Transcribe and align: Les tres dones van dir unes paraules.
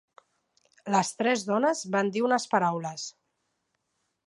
Les 0.95 1.11
tres 1.19 1.43
dones 1.51 1.83
van 1.97 2.11
dir 2.17 2.25
unes 2.31 2.49
paraules. 2.55 3.07